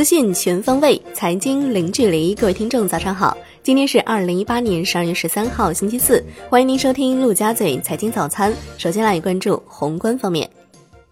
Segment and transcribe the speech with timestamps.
[0.00, 2.34] 资讯全方位，财经零距离。
[2.34, 3.36] 各位听众，早上好！
[3.62, 6.24] 今天是二零一八年十二月十三号，星期四。
[6.48, 8.50] 欢迎您收听陆家嘴财经早餐。
[8.78, 10.48] 首先来关注宏观方面，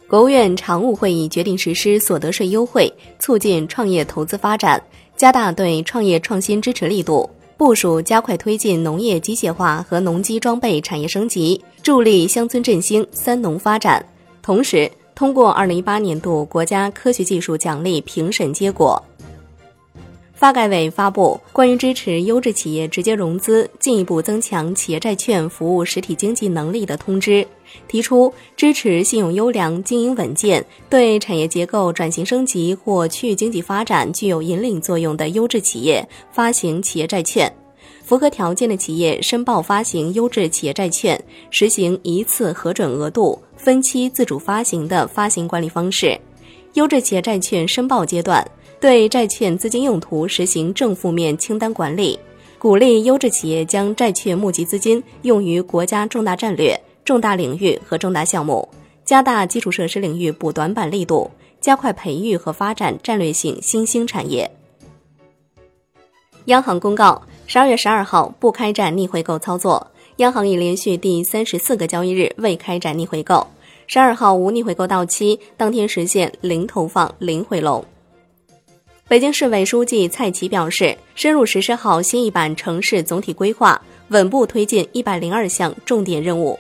[0.09, 4.83] 国务院常务会议决定实施所得税优惠，促进创业投资发展，
[5.19, 7.29] 加大对创业创新支持力度，
[7.59, 14.03] 部署加快推进农业机械化和农机装备产业升级，助力乡村振兴、三农发展。
[14.41, 19.03] 同时，通过二零一八年度国家科学技术奖励评审结果，
[20.33, 27.45] 发改委发布关于支持优质企业直接融资、进一步增强企业债券服务实体经济能力的通知，
[27.89, 37.53] 提出支持信用优良、经营稳健、对产业结构转型升级或区域经济发展具有引领作用的优质企业发行企业债券。
[38.05, 46.19] 符合条件的企业申报发行优质企业债券，实行一次核准额度、分期自主发行的发行管理方式。
[46.75, 48.47] 优质企业债券申报阶段，
[48.81, 52.19] 对债券资金用途实行正负面清单管理，
[52.59, 58.67] 鼓励优质企业将债券募集资金用于国家重大战略、重大领域和重大项目，
[59.05, 64.51] 加大基础设施领域补短板力度，加快培育和发展战略性新兴产业。
[66.47, 67.21] 央行公告。
[67.51, 69.87] 十二月十二号不开展逆回购操作，
[70.19, 73.47] 央行已连续第三十四个交易日未开展逆回购。
[73.87, 77.85] 十二号无逆回购到期，当天实现零投放、零回笼。
[79.07, 86.59] 北京市委书记蔡奇表示，深入实施好新一版城市总体规划，稳步推进一百零二项重点任务。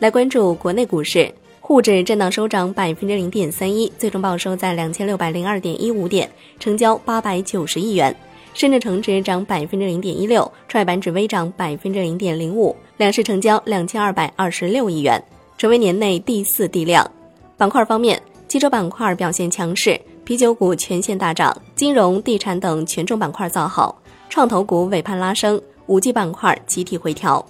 [0.00, 8.14] 来关注国内股市，沪指震荡收涨百分之零点三一，最终报收在两千六百零二点一五点，成交八百九十亿元。
[8.52, 15.22] 深圳成指涨百分之零点一六，创业板指微涨百分之零点零五，两市成交两千二百二十六亿元，
[15.56, 17.08] 成为年内第四地量。
[17.56, 23.96] 板块方面，汽车板块表现强势，啤酒股全线大涨，金融、地产等权重板块造好，
[24.28, 27.44] 创投股尾盘拉升，五 G 板块集体回调。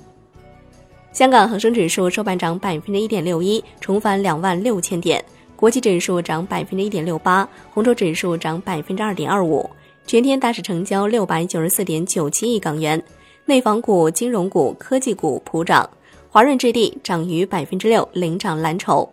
[1.13, 5.21] 香港恒生指数收盘涨百分之一点六一，重返两万六千点；
[5.57, 9.69] 国际指数涨百分之一点六八，红筹指数涨百分之二点二五。
[10.11, 13.01] 全天大市成交六百九十四点九七亿港元，
[13.45, 15.89] 内房股、金融股、科技股普涨，
[16.29, 19.09] 华润置地涨逾百分之六，领涨蓝筹；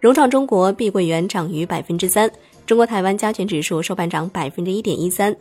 [0.00, 2.28] 融创中国、碧桂园涨逾百分之三，
[2.66, 5.32] 中国台湾加权指数收盘涨百分之一点一三。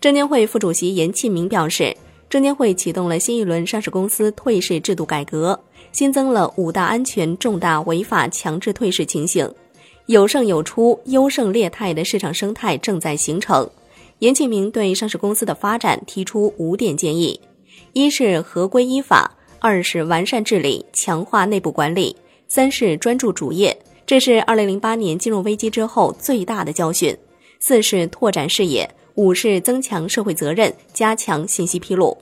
[0.00, 1.94] 证监会副主席严庆明表示，
[2.30, 5.60] 证监会启动了新一轮上市公司退市制度改革，
[5.92, 9.46] 新增了五大安全重大违法强制退市情形。
[10.06, 13.68] 有胜有出、优胜劣汰的市场生态正在形成。
[14.20, 17.38] 严庆明对上市公司的发展提出五点建议：
[17.92, 22.16] 一是合规依法，二是完善治理、强化内部管理，
[22.48, 27.12] 三是专注主业，这是二零零八年金融危机之后最大的教训；
[27.58, 32.16] 四是拓展视野，五是增强社会责任，加强信息披露。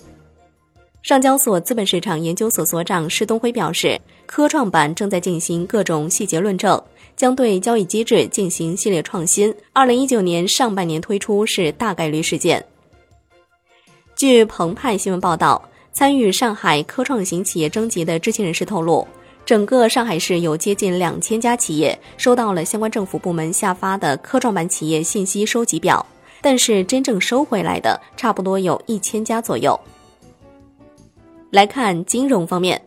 [1.02, 6.82] 上交所资本市场研究所所长施东辉表示，科创板正在进行各种细节论证。
[7.16, 9.54] 将对交易机制进行系列创新。
[9.72, 12.64] 二零一九年上半年推出是大概率事件。
[14.16, 19.06] 据澎湃新闻报道，参与上海科创型企业征集的知情人士透露，
[19.44, 26.04] 整个上海市有接近两千家企业收到了相关政府部门下发的科创板企业信息收集表，
[26.40, 29.78] 但是真正收回来的差不多有一千家左右。
[31.50, 32.80] 来看金融方面。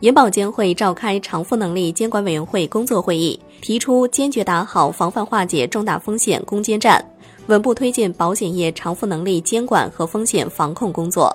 [0.00, 7.02] 银保监会召开偿付能力监管委员会工作会议，提出坚决打好防范化解重大风险攻坚战，
[7.46, 11.34] 稳步推进保险业偿付能力监管和风险防控工作。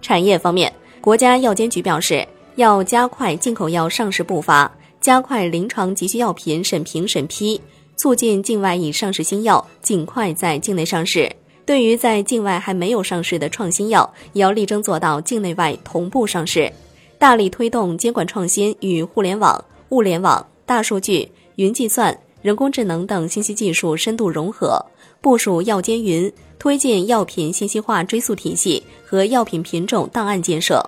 [0.00, 2.26] 产业方面，国家药监局表示，
[2.56, 4.70] 要加快进口药上市步伐，
[5.00, 7.60] 加快临床急需药品审评审批，
[7.94, 11.30] 促进境外已上市新药尽快在境内上市。
[11.64, 16.72] 对于在境外还没有上市的创新药，也要力争做到境内外同步上市，
[17.18, 24.84] 大力推动监管创新与互联网、物联网、大数据、云计算、人工智能等信息技术深度融合，
[25.20, 30.84] 部署药监云，推进药品信息化追溯体系和药品品种档案建设。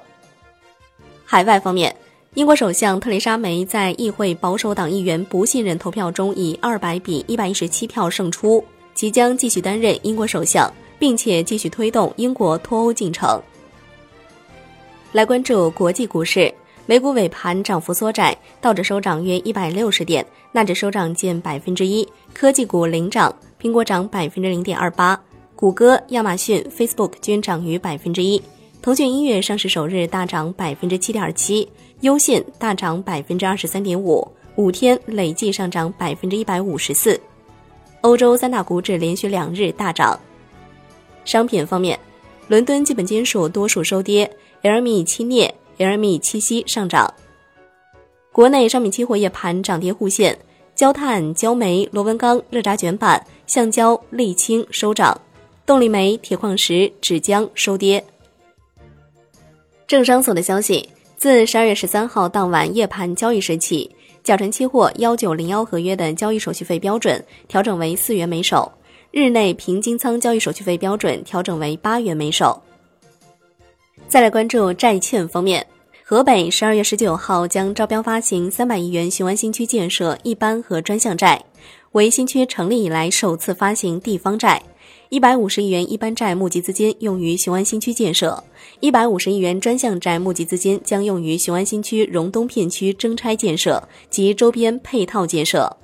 [1.25, 1.95] 海外方面，
[2.35, 8.65] 英国首相特蕾莎梅在议会保守党议员不信任投票中以二百比一百一十七票胜出。
[8.95, 13.41] 即将继续担任英国首相，并且继续推动英国脱欧进程。
[15.13, 16.53] 来关注国际股市，
[16.87, 22.07] 美股尾盘涨幅缩窄，道指收涨约一百六十点，纳指收涨近百分之一。
[22.33, 25.21] 科技股领涨，苹果涨百分之零点二八，
[25.55, 28.43] 谷歌、亚马逊、Facebook 均涨逾百分之一。
[28.83, 31.69] 腾讯音乐上市首日大涨百分之七点七，
[32.01, 34.27] 优信大涨百分之二十三点五，
[34.57, 37.19] 五天累计上涨百分之一百五十四。
[38.05, 40.21] 欧洲三大股指连续两日大涨。
[41.25, 41.99] 商品方面，
[42.49, 44.31] 伦敦基本金属多数收跌
[44.63, 47.13] ，LME 期镍、LME 七锡上涨。
[48.31, 50.39] 国内商品期货夜盘涨跌互现，
[50.75, 55.19] 焦炭、焦煤、螺纹钢、热轧卷板、橡胶、沥青收涨，
[55.65, 58.05] 动力煤、铁矿石、纸浆收跌。
[59.87, 60.87] 证商所的消息。
[61.17, 63.91] 自十二月十三号当晚夜盘交易时起，
[64.25, 68.73] 甲醇期货幺九零幺合约的交易手续费标准调整为四元每手，
[69.11, 72.59] 日内平金仓交易手续费标准调整为八元每手。
[74.09, 75.67] 再来关注债券方面，
[76.03, 81.45] 河北十二月十九号将招标发行三百亿元雄安新区建设一般和专项债，
[81.93, 84.63] 为新区成立以来首次发行地方债。
[85.15, 88.43] 一百五十亿元一般债募集资金用于雄安新区建设，
[88.81, 93.81] 一百五十亿元专项债募集资金将用于雄安新区荣东片区征拆建设
[94.11, 95.77] 及周边配套建设。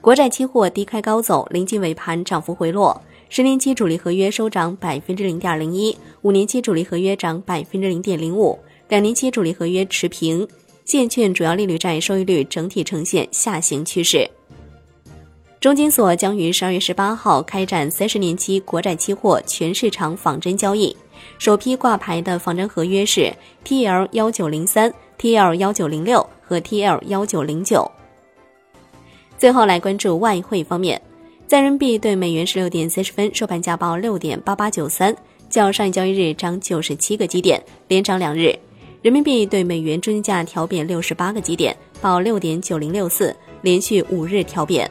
[0.00, 2.98] 国债期货低开高走，临近尾盘涨幅回落，
[3.28, 10.48] 十年期主力合约收涨百分之零点零一，五年期主力合约涨百分之零点零五，两年期主力合约持平。
[10.86, 14.30] 现券主要利率债收益率整体呈现下行趋势。
[15.64, 20.94] 中金所将于十二月十八号开展三十年期国债期货全市场仿真交易，
[21.38, 23.32] 首批挂牌的仿真合约是
[23.64, 27.90] TL 幺九零三、TL 幺九零六和 TL 幺九零九。
[29.38, 31.00] 最后来关注外汇方面，
[31.46, 35.16] 在人民币对美元十六点三十分收盘价报六点八八九三，
[35.48, 37.58] 较上一交易日涨九十七个基点，
[37.88, 38.54] 连涨两日。
[39.00, 44.90] 人民币对美元中间价调贬六十八个基点，报六点九零六四，连续五日调贬。